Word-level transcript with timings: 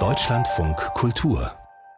Deutschlandfunk 0.00 0.76
Kultur 0.94 1.52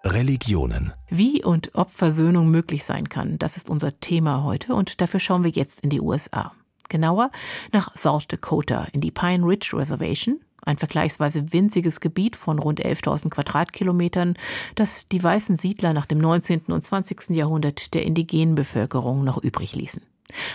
Religionen. 0.05 0.93
Wie 1.09 1.43
und 1.43 1.71
ob 1.73 1.91
Versöhnung 1.91 2.51
möglich 2.51 2.85
sein 2.85 3.09
kann, 3.09 3.39
das 3.39 3.57
ist 3.57 3.71
unser 3.71 3.99
Thema 3.99 4.45
heute 4.45 4.75
und 4.75 5.01
dafür 5.01 5.21
schauen 5.21 5.43
wir 5.43 5.53
jetzt 5.53 5.81
in 5.81 5.89
die 5.89 6.03
USA. 6.03 6.53
Genauer 6.91 7.31
nach 7.73 7.97
South 7.97 8.29
Dakota 8.29 8.89
in 8.93 9.01
die 9.01 9.11
Pine 9.11 9.47
Ridge 9.47 9.71
Reservation, 9.73 10.39
ein 10.67 10.77
vergleichsweise 10.77 11.55
winziges 11.55 12.01
Gebiet 12.01 12.37
von 12.37 12.59
rund 12.59 12.85
11.000 12.85 13.31
Quadratkilometern, 13.31 14.37
das 14.75 15.09
die 15.09 15.25
weißen 15.25 15.57
Siedler 15.57 15.95
nach 15.95 16.05
dem 16.05 16.19
19. 16.19 16.65
und 16.67 16.85
20. 16.85 17.31
Jahrhundert 17.31 17.95
der 17.95 18.05
indigenen 18.05 18.55
Bevölkerung 18.55 19.25
noch 19.25 19.43
übrig 19.43 19.75
ließen. 19.75 20.03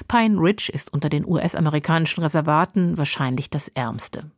Pine 0.07 0.39
Ridge 0.39 0.69
ist 0.71 0.93
unter 0.93 1.09
den 1.09 1.25
US-amerikanischen 1.25 2.21
Reservaten 2.21 2.99
wahrscheinlich 2.99 3.49
das 3.49 3.69
ärmste. 3.69 4.29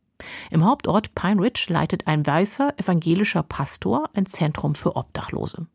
Im 0.51 0.65
Hauptort 0.65 1.15
Pine 1.15 1.41
Ridge 1.41 1.65
leitet 1.69 2.07
ein 2.07 2.25
weißer 2.25 2.73
evangelischer 2.77 3.43
Pastor 3.43 4.09
ein 4.13 4.25
Zentrum 4.25 4.75
für 4.75 4.95
Obdachlose. 4.95 5.67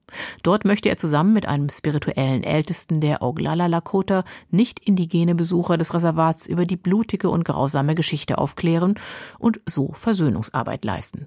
Dort 0.42 0.64
möchte 0.64 0.88
er 0.88 0.96
zusammen 0.96 1.32
mit 1.32 1.46
einem 1.46 1.68
spirituellen 1.68 2.44
Ältesten 2.44 3.00
der 3.00 3.22
Oglala 3.22 3.66
Lakota 3.66 4.24
nicht 4.50 4.78
indigene 4.80 5.34
Besucher 5.34 5.76
des 5.76 5.92
Reservats 5.92 6.46
über 6.46 6.64
die 6.64 6.76
blutige 6.76 7.30
und 7.30 7.44
grausame 7.44 7.94
Geschichte 7.94 8.38
aufklären 8.38 8.94
und 9.38 9.60
so 9.66 9.92
Versöhnungsarbeit 9.92 10.84
leisten. 10.84 11.26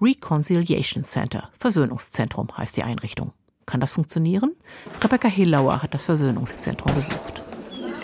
Reconciliation 0.00 1.04
Center, 1.04 1.50
Versöhnungszentrum 1.58 2.48
heißt 2.56 2.76
die 2.76 2.82
Einrichtung. 2.82 3.32
Kann 3.66 3.80
das 3.80 3.92
funktionieren? 3.92 4.52
Rebecca 5.02 5.28
Hillauer 5.28 5.82
hat 5.82 5.92
das 5.92 6.04
Versöhnungszentrum 6.04 6.94
besucht. 6.94 7.42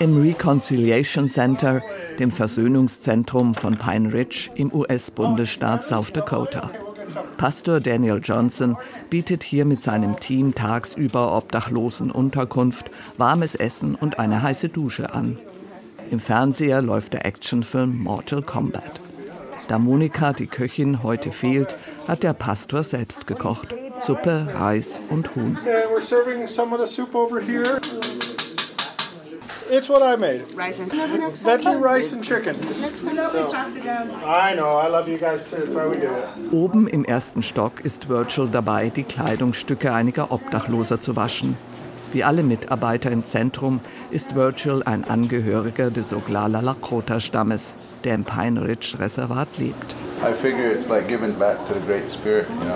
Im 0.00 0.20
Reconciliation 0.20 1.28
Center, 1.28 1.82
dem 2.18 2.30
Versöhnungszentrum 2.30 3.54
von 3.54 3.76
Pine 3.76 4.12
Ridge 4.12 4.50
im 4.54 4.72
US-Bundesstaat 4.74 5.84
South 5.84 6.12
Dakota. 6.12 6.70
Pastor 7.36 7.80
Daniel 7.80 8.20
Johnson 8.22 8.76
bietet 9.10 9.44
hier 9.44 9.64
mit 9.64 9.82
seinem 9.82 10.18
Team 10.18 10.54
tagsüber 10.54 11.36
Obdachlosen 11.36 12.10
Unterkunft, 12.10 12.90
warmes 13.18 13.54
Essen 13.54 13.94
und 13.94 14.18
eine 14.18 14.42
heiße 14.42 14.68
Dusche 14.68 15.14
an. 15.14 15.38
Im 16.10 16.18
Fernseher 16.18 16.82
läuft 16.82 17.12
der 17.12 17.24
Actionfilm 17.24 17.98
Mortal 18.02 18.42
Kombat. 18.42 19.00
Da 19.68 19.78
Monika, 19.78 20.32
die 20.32 20.46
Köchin, 20.46 21.02
heute 21.02 21.32
fehlt, 21.32 21.76
hat 22.06 22.22
der 22.22 22.34
Pastor 22.34 22.82
selbst 22.82 23.26
gekocht. 23.26 23.68
Suppe, 23.98 24.48
Reis 24.54 25.00
und 25.08 25.34
Huhn. 25.36 25.56
It's 29.70 29.88
what 29.88 30.02
I 30.02 30.16
made. 30.16 30.42
Rice 30.54 30.78
and 30.78 30.90
veggie 30.90 31.80
rice 31.80 32.12
and 32.12 32.22
chicken. 32.22 32.54
So, 32.54 33.52
I 34.26 34.54
know. 34.54 34.78
I 34.78 34.88
love 34.88 35.08
you 35.08 35.18
guys 35.18 35.44
too. 35.44 35.56
That's 35.56 35.74
why 35.74 35.86
we 35.86 35.96
do 35.96 36.10
it. 36.10 36.52
Oben 36.52 36.86
im 36.86 37.04
ersten 37.04 37.42
Stock 37.42 37.84
ist 37.84 38.08
Virgil 38.08 38.48
dabei, 38.48 38.90
die 38.90 39.04
Kleidungsstücke 39.04 39.92
einiger 39.92 40.30
Obdachloser 40.30 41.00
zu 41.00 41.16
waschen. 41.16 41.56
Wie 42.14 42.22
alle 42.22 42.44
Mitarbeiter 42.44 43.10
im 43.10 43.24
Zentrum 43.24 43.80
ist 44.12 44.36
Virgil 44.36 44.84
ein 44.84 45.02
Angehöriger 45.02 45.90
des 45.90 46.12
Oglala 46.12 46.60
Lakota-Stammes, 46.60 47.74
der 48.04 48.14
im 48.14 48.22
Pine 48.22 48.62
Ridge 48.62 48.94
Reservat 49.00 49.48
lebt. 49.58 49.96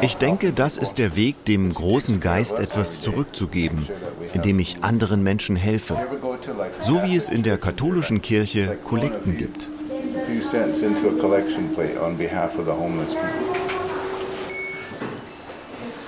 Ich 0.01 0.17
denke, 0.17 0.53
das 0.53 0.77
ist 0.77 0.99
der 0.99 1.15
Weg, 1.15 1.45
dem 1.45 1.73
großen 1.73 2.19
Geist 2.19 2.59
etwas 2.59 2.99
zurückzugeben, 2.99 3.87
indem 4.35 4.59
ich 4.59 4.83
anderen 4.83 5.23
Menschen 5.23 5.55
helfe. 5.55 5.97
So 6.81 7.05
wie 7.05 7.15
es 7.15 7.29
in 7.29 7.45
der 7.45 7.59
katholischen 7.59 8.21
Kirche 8.21 8.77
Kollekten 8.83 9.37
gibt. 9.37 9.69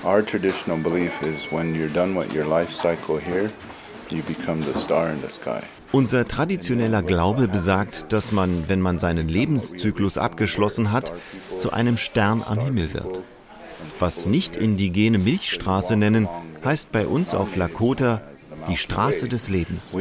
Our 0.03 0.25
traditional 0.25 0.77
belief 0.77 1.21
is 1.21 1.51
when 1.51 1.75
you're 1.75 1.93
done 1.93 2.15
with 2.15 2.33
your 2.33 2.45
life 2.45 2.71
cycle 2.71 3.19
here, 3.19 3.51
you 4.09 4.23
become 4.23 4.63
the 4.63 4.73
star 4.73 5.09
in 5.11 5.21
the 5.21 5.29
sky. 5.29 5.61
Unser 5.91 6.27
traditioneller 6.27 7.03
Glaube 7.03 7.47
besagt, 7.47 8.11
dass 8.11 8.31
man, 8.31 8.63
wenn 8.67 8.81
man 8.81 8.97
seinen 8.97 9.27
Lebenszyklus 9.27 10.17
abgeschlossen 10.17 10.91
hat, 10.91 11.11
zu 11.59 11.71
einem 11.71 11.97
Stern 11.97 12.41
am 12.43 12.59
Himmel 12.59 12.95
wird. 12.95 13.21
Was 13.99 14.25
nicht 14.25 14.55
indigene 14.55 15.19
Milchstraße 15.19 15.95
nennen, 15.95 16.27
heißt 16.65 16.91
bei 16.91 17.05
uns 17.05 17.35
auf 17.35 17.55
Lakota 17.55 18.21
die 18.67 18.77
Straße 18.77 19.27
des 19.27 19.49
Lebens. 19.49 19.95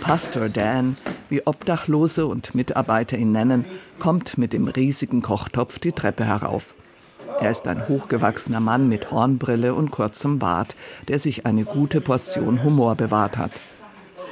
Pastor 0.00 0.48
Dan, 0.48 0.96
wie 1.28 1.46
Obdachlose 1.46 2.26
und 2.26 2.54
Mitarbeiter 2.56 3.16
ihn 3.16 3.30
nennen, 3.30 3.64
kommt 3.98 4.38
mit 4.38 4.52
dem 4.52 4.68
riesigen 4.68 5.22
Kochtopf 5.22 5.78
die 5.78 5.92
Treppe 5.92 6.24
herauf. 6.24 6.74
Er 7.40 7.50
ist 7.50 7.66
ein 7.66 7.88
hochgewachsener 7.88 8.60
Mann 8.60 8.88
mit 8.88 9.10
Hornbrille 9.10 9.74
und 9.74 9.90
kurzem 9.90 10.38
Bart, 10.38 10.76
der 11.08 11.18
sich 11.18 11.46
eine 11.46 11.64
gute 11.64 12.00
Portion 12.00 12.62
Humor 12.62 12.94
bewahrt 12.94 13.36
hat. 13.36 13.60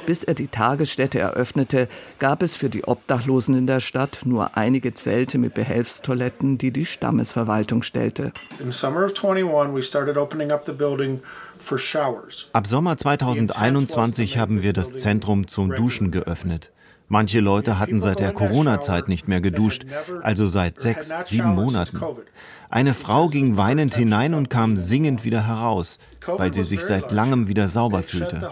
Bis 0.05 0.23
er 0.23 0.33
die 0.33 0.49
Tagesstätte 0.49 1.19
eröffnete, 1.19 1.87
gab 2.19 2.43
es 2.43 2.57
für 2.57 2.69
die 2.69 2.83
Obdachlosen 2.83 3.55
in 3.55 3.67
der 3.67 3.79
Stadt 3.79 4.19
nur 4.25 4.57
einige 4.57 4.93
Zelte 4.93 5.37
mit 5.37 5.53
Behelfstoiletten, 5.53 6.57
die 6.57 6.71
die 6.71 6.85
Stammesverwaltung 6.85 7.83
stellte. 7.83 8.33
Ab 12.51 12.67
Sommer 12.67 12.97
2021 12.97 14.37
haben 14.37 14.63
wir 14.63 14.73
das 14.73 14.95
Zentrum 14.97 15.47
zum 15.47 15.73
Duschen 15.73 16.11
geöffnet. 16.11 16.72
Manche 17.13 17.41
Leute 17.41 17.77
hatten 17.77 18.01
seit 18.01 18.19
der 18.19 18.31
Corona-Zeit 18.31 19.07
nicht 19.07 19.27
mehr 19.27 19.39
geduscht, 19.39 19.85
also 20.23 20.47
seit 20.47 20.79
sechs, 20.79 21.13
sieben 21.25 21.53
Monaten. 21.53 22.01
Eine 22.71 22.95
Frau 22.95 23.27
ging 23.27 23.55
weinend 23.55 23.93
hinein 23.93 24.33
und 24.33 24.49
kam 24.49 24.77
singend 24.77 25.23
wieder 25.23 25.45
heraus, 25.45 25.99
weil 26.25 26.51
sie 26.55 26.63
sich 26.63 26.81
seit 26.81 27.11
langem 27.11 27.47
wieder 27.47 27.67
sauber 27.67 28.01
fühlte. 28.01 28.49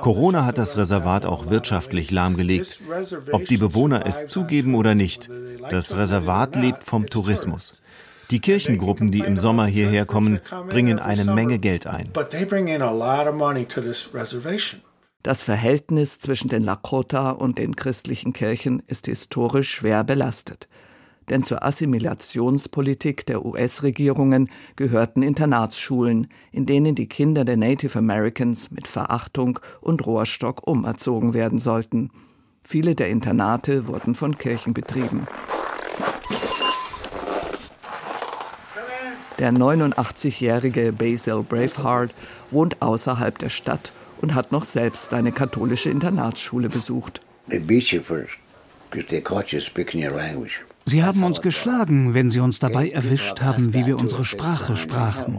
Corona 0.00 0.44
hat 0.44 0.58
das 0.58 0.76
Reservat 0.76 1.24
auch 1.24 1.50
wirtschaftlich 1.50 2.10
lahmgelegt. 2.10 2.80
Ob 3.30 3.44
die 3.44 3.58
Bewohner 3.58 4.04
es 4.06 4.26
zugeben 4.26 4.74
oder 4.74 4.96
nicht, 4.96 5.28
das 5.70 5.96
Reservat 5.96 6.56
lebt 6.56 6.82
vom 6.82 7.06
Tourismus. 7.06 7.80
Die 8.32 8.40
Kirchengruppen, 8.40 9.12
die 9.12 9.20
im 9.20 9.36
Sommer 9.36 9.66
hierher 9.66 10.04
kommen, 10.04 10.40
bringen 10.68 10.98
eine 10.98 11.26
Menge 11.26 11.60
Geld 11.60 11.86
ein. 11.86 12.10
Das 15.24 15.42
Verhältnis 15.42 16.20
zwischen 16.20 16.48
den 16.48 16.62
Lakota 16.62 17.32
und 17.32 17.58
den 17.58 17.74
christlichen 17.74 18.32
Kirchen 18.32 18.80
ist 18.86 19.06
historisch 19.06 19.70
schwer 19.70 20.04
belastet 20.04 20.68
denn 21.30 21.42
zur 21.42 21.64
Assimilationspolitik 21.64 23.24
der 23.26 23.44
US-Regierungen 23.44 24.50
gehörten 24.76 25.22
Internatsschulen, 25.22 26.28
in 26.52 26.66
denen 26.66 26.94
die 26.94 27.08
Kinder 27.08 27.44
der 27.44 27.56
Native 27.56 27.98
Americans 27.98 28.70
mit 28.70 28.86
Verachtung 28.86 29.58
und 29.80 30.04
Rohrstock 30.06 30.66
umerzogen 30.66 31.34
werden 31.34 31.58
sollten. 31.58 32.10
Viele 32.62 32.94
der 32.94 33.08
Internate 33.08 33.86
wurden 33.86 34.14
von 34.14 34.36
Kirchen 34.38 34.74
betrieben. 34.74 35.26
Der 39.38 39.52
89-jährige 39.52 40.92
Basil 40.92 41.42
Braveheart 41.42 42.14
wohnt 42.50 42.80
außerhalb 42.80 43.36
der 43.38 43.48
Stadt 43.48 43.92
und 44.24 44.34
hat 44.34 44.52
noch 44.52 44.64
selbst 44.64 45.12
eine 45.12 45.32
katholische 45.32 45.90
Internatsschule 45.90 46.68
besucht. 46.70 47.20
Sie 50.86 51.02
haben 51.02 51.22
uns 51.22 51.40
geschlagen, 51.40 52.14
wenn 52.14 52.30
Sie 52.30 52.40
uns 52.40 52.58
dabei 52.58 52.88
erwischt 52.88 53.40
haben, 53.42 53.74
wie 53.74 53.86
wir 53.86 53.98
unsere 53.98 54.24
Sprache 54.24 54.76
sprachen. 54.76 55.38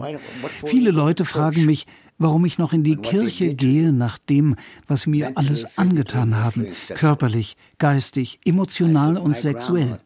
Viele 0.64 0.92
Leute 0.92 1.24
fragen 1.24 1.64
mich, 1.64 1.86
warum 2.18 2.44
ich 2.44 2.58
noch 2.58 2.72
in 2.72 2.84
die 2.84 2.96
Kirche 2.96 3.54
gehe 3.54 3.92
nach 3.92 4.18
dem, 4.18 4.54
was 4.86 5.06
mir 5.06 5.32
alles 5.34 5.76
angetan 5.76 6.36
haben, 6.36 6.66
körperlich, 6.94 7.56
geistig, 7.78 8.38
emotional 8.44 9.18
und 9.18 9.36
sexuell. 9.36 9.98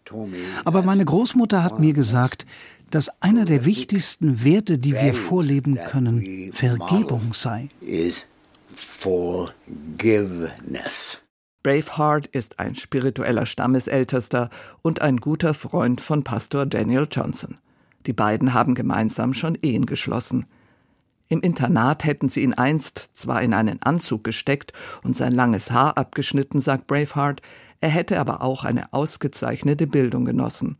Aber 0.65 0.83
meine 0.83 1.05
Großmutter 1.05 1.63
hat 1.63 1.79
mir 1.79 1.93
gesagt, 1.93 2.47
dass 2.91 3.11
einer 3.21 3.45
der 3.45 3.65
wichtigsten 3.65 4.43
Werte, 4.45 4.79
die 4.79 4.95
wir 4.95 5.15
vorleben 5.15 5.77
können, 5.77 6.51
Vergebung 6.53 7.33
sei. 7.35 7.69
Forgiveness. 8.75 10.31
Braveheart 11.63 12.27
ist 12.29 12.59
ein 12.59 12.75
spiritueller 12.75 13.45
Stammesältester 13.47 14.49
und 14.83 15.03
ein 15.03 15.19
guter 15.19 15.53
Freund 15.55 16.01
von 16.01 16.25
Pastor 16.25 16.65
Daniel 16.67 17.07
Johnson. 17.11 17.59
Die 18.07 18.15
beiden 18.15 18.55
haben 18.55 18.75
gemeinsam 18.75 19.35
schon 19.35 19.59
Ehen 19.61 19.85
geschlossen. 19.87 20.47
Im 21.29 21.41
Internat 21.41 22.05
hätten 22.05 22.29
sie 22.29 22.43
ihn 22.43 22.55
einst 22.55 23.11
zwar 23.13 23.43
in 23.43 23.53
einen 23.53 23.83
Anzug 23.83 24.25
gesteckt 24.25 24.73
und 25.03 25.15
sein 25.15 25.33
langes 25.33 25.71
Haar 25.71 25.99
abgeschnitten, 25.99 26.61
sagt 26.61 26.87
Braveheart, 26.87 27.43
er 27.81 27.91
hätte 27.91 28.19
aber 28.19 28.43
auch 28.43 28.65
eine 28.65 28.93
ausgezeichnete 28.93 29.87
Bildung 29.87 30.25
genossen. 30.25 30.77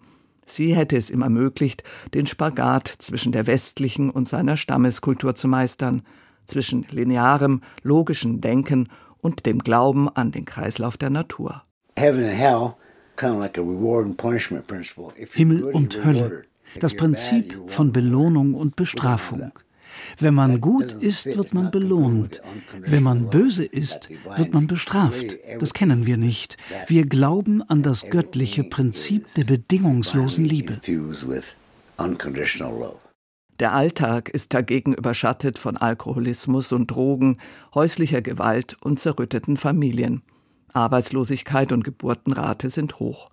Sie 0.47 0.75
hätte 0.75 0.97
es 0.97 1.11
ihm 1.11 1.23
ermöglicht, 1.23 1.85
den 2.15 2.27
Spagat 2.27 2.89
zwischen 2.89 3.33
der 3.33 3.47
westlichen 3.47 4.11
und 4.11 4.27
seiner 4.27 4.57
Stammeskultur 4.57 5.35
zu 5.35 5.47
meistern, 5.47 6.03
zwischen 6.51 6.87
linearem, 6.91 7.63
logischem 7.83 8.41
Denken 8.41 8.89
und 9.21 9.47
dem 9.47 9.59
Glauben 9.61 10.09
an 10.09 10.33
den 10.33 10.45
Kreislauf 10.45 10.97
der 10.97 11.11
Natur. 11.11 11.63
Himmel 15.33 15.65
und 15.65 16.05
Hölle. 16.05 16.43
Das 16.79 16.95
Prinzip 16.95 17.59
von 17.67 17.93
Belohnung 17.93 18.55
und 18.55 18.77
Bestrafung. 18.77 19.53
Wenn 20.19 20.35
man 20.35 20.61
gut 20.61 20.93
ist, 21.01 21.27
wird 21.27 21.53
man 21.53 21.71
belohnt. 21.71 22.43
Wenn 22.79 23.03
man 23.03 23.29
böse 23.29 23.65
ist, 23.65 24.09
wird 24.37 24.55
man 24.55 24.67
bestraft. 24.67 25.37
Das 25.59 25.75
kennen 25.75 26.07
wir 26.07 26.17
nicht. 26.17 26.57
Wir 26.87 27.07
glauben 27.07 27.63
an 27.63 27.83
das 27.83 28.05
göttliche 28.09 28.65
Prinzip 28.65 29.27
der 29.35 29.45
bedingungslosen 29.45 30.45
Liebe. 30.45 30.81
Der 33.61 33.75
Alltag 33.75 34.31
ist 34.31 34.55
dagegen 34.55 34.95
überschattet 34.95 35.59
von 35.59 35.77
Alkoholismus 35.77 36.73
und 36.73 36.91
Drogen, 36.91 37.37
häuslicher 37.75 38.23
Gewalt 38.23 38.79
und 38.81 38.99
zerrütteten 38.99 39.59
Familien. 39.59 40.23
Arbeitslosigkeit 40.73 41.71
und 41.71 41.85
Geburtenrate 41.85 42.71
sind 42.71 43.01
hoch. 43.01 43.29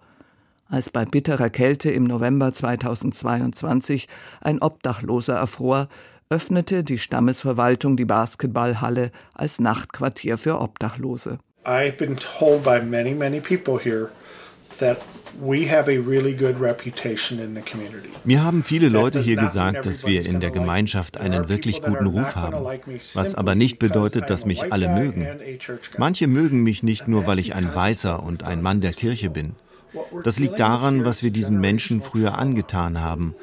Als 0.68 0.89
bei 0.89 1.06
bitterer 1.06 1.50
Kälte 1.50 1.91
im 1.91 2.03
November 2.03 2.51
2022 2.51 4.09
ein 4.41 4.62
Obdachloser 4.62 5.35
erfror, 5.35 5.88
öffnete 6.29 6.83
die 6.83 7.00
Stammesverwaltung 7.00 7.95
die 7.95 8.03
Basketballhalle 8.03 9.12
als 9.33 9.62
Nachtquartier 9.62 10.38
für 10.38 10.59
Obdachlose. 10.59 11.38
I've 11.63 11.95
been 11.95 12.18
told 12.18 12.65
by 12.65 12.81
many, 12.81 13.13
many 13.13 13.39
people 13.39 13.79
here 13.79 14.09
that 14.79 15.01
mir 18.24 18.44
haben 18.44 18.63
viele 18.63 18.89
Leute 18.89 19.19
hier 19.19 19.35
gesagt, 19.35 19.85
dass 19.85 20.06
wir 20.06 20.25
in 20.25 20.39
der 20.39 20.51
Gemeinschaft 20.51 21.18
einen 21.19 21.47
wirklich 21.47 21.81
guten 21.81 22.07
Ruf 22.07 22.35
haben, 22.35 22.65
was 23.13 23.35
aber 23.35 23.53
nicht 23.53 23.77
bedeutet, 23.77 24.29
dass 24.29 24.45
mich 24.45 24.71
alle 24.74 24.89
mögen. 24.89 25.27
Manche 25.97 26.27
mögen 26.27 26.63
mich 26.63 26.81
nicht 26.81 27.07
nur, 27.07 27.27
weil 27.27 27.39
ich 27.39 27.53
ein 27.53 27.74
Weißer 27.74 28.24
und 28.24 28.45
ein 28.45 28.62
Mann 28.62 28.81
der 28.81 28.94
Kirche 28.94 29.29
bin. 29.29 29.53
Das 30.24 30.39
liegt 30.39 30.59
daran, 30.59 31.06
was 31.06 31.24
wir 31.24 31.31
diesen 31.31 31.59
Menschen 31.59 32.01
früher 32.01 32.38
angetan 32.38 33.00
haben. 33.00 33.35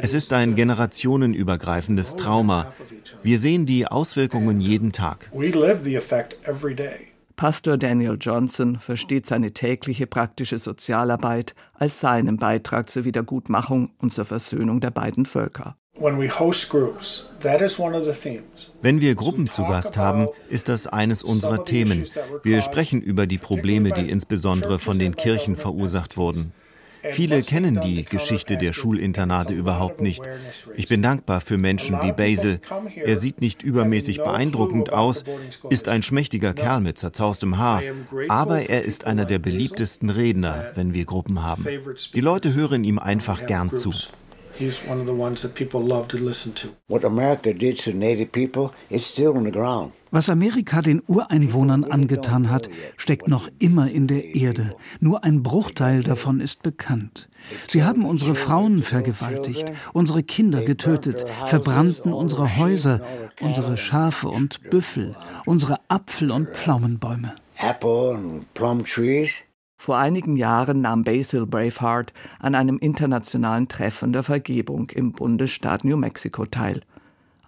Es 0.00 0.14
ist 0.14 0.32
ein 0.32 0.54
generationenübergreifendes 0.54 2.16
Trauma. 2.16 2.72
Wir 3.22 3.38
sehen 3.38 3.66
die 3.66 3.86
Auswirkungen 3.86 4.60
jeden 4.60 4.92
Tag. 4.92 5.30
Pastor 7.42 7.76
Daniel 7.76 8.16
Johnson 8.20 8.78
versteht 8.78 9.26
seine 9.26 9.50
tägliche 9.50 10.06
praktische 10.06 10.60
Sozialarbeit 10.60 11.56
als 11.74 11.98
seinen 11.98 12.36
Beitrag 12.36 12.88
zur 12.88 13.04
Wiedergutmachung 13.04 13.90
und 13.98 14.12
zur 14.12 14.24
Versöhnung 14.24 14.78
der 14.78 14.92
beiden 14.92 15.26
Völker. 15.26 15.74
Wenn 15.98 16.20
wir 19.00 19.14
Gruppen 19.16 19.50
zu 19.50 19.62
Gast 19.62 19.96
haben, 19.96 20.28
ist 20.50 20.68
das 20.68 20.86
eines 20.86 21.24
unserer 21.24 21.64
Themen. 21.64 22.04
Wir 22.44 22.62
sprechen 22.62 23.02
über 23.02 23.26
die 23.26 23.38
Probleme, 23.38 23.90
die 23.90 24.08
insbesondere 24.08 24.78
von 24.78 25.00
den 25.00 25.16
Kirchen 25.16 25.56
verursacht 25.56 26.16
wurden. 26.16 26.52
Viele 27.10 27.42
kennen 27.42 27.80
die 27.80 28.04
Geschichte 28.04 28.56
der 28.56 28.72
Schulinternate 28.72 29.52
überhaupt 29.52 30.00
nicht. 30.00 30.22
Ich 30.76 30.88
bin 30.88 31.02
dankbar 31.02 31.40
für 31.40 31.58
Menschen 31.58 32.00
wie 32.02 32.12
Basil. 32.12 32.60
Er 32.96 33.16
sieht 33.16 33.40
nicht 33.40 33.62
übermäßig 33.62 34.18
beeindruckend 34.18 34.92
aus, 34.92 35.24
ist 35.70 35.88
ein 35.88 36.02
schmächtiger 36.02 36.54
Kerl 36.54 36.80
mit 36.80 36.98
zerzaustem 36.98 37.58
Haar, 37.58 37.82
aber 38.28 38.68
er 38.68 38.84
ist 38.84 39.04
einer 39.04 39.24
der 39.24 39.38
beliebtesten 39.38 40.10
Redner, 40.10 40.72
wenn 40.74 40.94
wir 40.94 41.04
Gruppen 41.04 41.42
haben. 41.42 41.66
Die 42.14 42.20
Leute 42.20 42.54
hören 42.54 42.84
ihm 42.84 42.98
einfach 42.98 43.46
gern 43.46 43.72
zu. 43.72 43.92
He's 44.58 44.80
one 44.86 45.00
of 45.00 45.06
the 45.06 45.12
ones 45.12 45.42
that 45.42 45.54
people 45.54 45.80
love 45.80 46.08
to 46.08 46.16
listen 46.16 46.54
to. 46.56 46.68
What 46.88 47.04
America 47.04 47.52
did 47.54 47.78
to 47.84 47.92
native 47.92 48.32
people 48.32 48.70
is 48.90 49.06
still 49.06 49.36
on 49.36 49.44
the 49.44 49.50
ground. 49.50 49.92
Was 50.10 50.28
Amerika 50.28 50.82
den 50.82 51.00
Ureinwohnern 51.06 51.84
angetan 51.84 52.50
hat, 52.50 52.68
steckt 52.98 53.28
noch 53.28 53.48
immer 53.58 53.90
in 53.90 54.08
der 54.08 54.34
Erde. 54.34 54.76
Nur 55.00 55.24
ein 55.24 55.42
Bruchteil 55.42 56.02
davon 56.02 56.40
ist 56.40 56.62
bekannt. 56.62 57.30
Sie 57.68 57.82
haben 57.82 58.04
unsere 58.04 58.34
Frauen 58.34 58.82
vergewaltigt, 58.82 59.72
unsere 59.94 60.22
Kinder 60.22 60.60
getötet, 60.60 61.24
verbrannten 61.46 62.12
unsere 62.12 62.58
Häuser, 62.58 63.00
unsere 63.40 63.78
Schafe 63.78 64.28
und 64.28 64.62
Büffel, 64.70 65.16
unsere 65.46 65.78
Apfel- 65.88 66.30
und 66.30 66.50
Pflaumenbäume. 66.50 67.34
Apple 67.58 68.14
and 68.14 68.54
plum 68.54 68.84
trees. 68.84 69.44
Vor 69.84 69.98
einigen 69.98 70.36
Jahren 70.36 70.80
nahm 70.82 71.02
Basil 71.02 71.44
Braveheart 71.44 72.12
an 72.38 72.54
einem 72.54 72.78
internationalen 72.78 73.66
Treffen 73.66 74.12
der 74.12 74.22
Vergebung 74.22 74.90
im 74.90 75.10
Bundesstaat 75.10 75.82
New 75.82 75.96
Mexico 75.96 76.46
teil. 76.46 76.82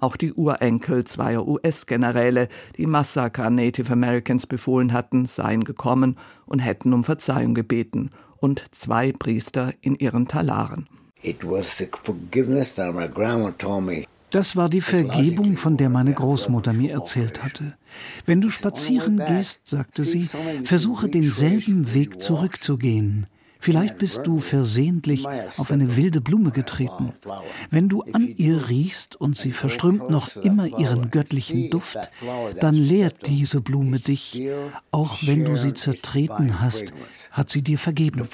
Auch 0.01 0.17
die 0.17 0.33
Urenkel 0.33 1.05
zweier 1.05 1.47
US-Generäle, 1.47 2.49
die 2.77 2.89
Massaker 2.89 3.51
Native 3.51 3.93
Americans 3.93 4.49
befohlen 4.49 4.93
hatten, 4.93 5.27
seien 5.27 5.63
gekommen 5.63 6.19
und 6.45 6.59
hätten 6.59 6.93
um 6.93 7.05
Verzeihung 7.05 7.55
gebeten 7.55 8.11
und 8.39 8.65
zwei 8.73 9.13
Priester 9.13 9.73
in 9.81 9.95
ihren 9.95 10.27
Talaren. 10.27 10.89
It 11.23 11.49
was 11.49 11.79
the 11.79 11.87
forgiveness 12.03 12.75
that 12.75 12.97
my 12.97 13.07
grandma 13.07 13.53
told 13.53 13.85
me 13.85 14.07
das 14.35 14.57
war 14.57 14.69
die 14.69 14.81
Vergebung, 14.81 15.57
von 15.57 15.77
der 15.77 15.89
meine 15.89 16.13
Großmutter 16.13 16.73
mir 16.73 16.93
erzählt 16.93 17.45
hatte. 17.45 17.75
Wenn 18.27 18.41
du 18.41 18.51
spazieren 18.51 19.19
gehst, 19.19 19.61
sagte 19.65 20.03
sie, 20.03 20.29
versuche 20.65 21.09
denselben 21.09 21.95
Weg 21.95 22.21
zurückzugehen. 22.21 23.29
Vielleicht 23.61 23.97
bist 23.97 24.21
du 24.25 24.41
versehentlich 24.41 25.25
auf 25.57 25.71
eine 25.71 25.97
wilde 25.97 26.21
Blume 26.21 26.51
getreten. 26.51 27.13
Wenn 27.71 27.89
du 27.89 28.03
an 28.03 28.35
ihr 28.37 28.69
riechst 28.69 29.15
und 29.19 29.39
sie 29.39 29.53
verströmt 29.53 30.11
noch 30.11 30.37
immer 30.37 30.67
ihren 30.79 31.11
göttlichen 31.11 31.71
Duft, 31.71 31.97
dann 32.61 32.75
lehrt 32.75 33.27
diese 33.29 33.61
Blume 33.61 34.01
dich, 34.01 34.43
auch 34.91 35.17
wenn 35.23 35.45
du 35.45 35.57
sie 35.57 35.75
zertreten 35.75 36.61
hast, 36.61 36.93
hat 37.31 37.51
sie 37.51 37.63
dir 37.63 37.79
vergeben. 37.79 38.29